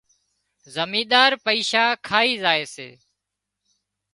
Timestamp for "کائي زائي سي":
2.07-2.89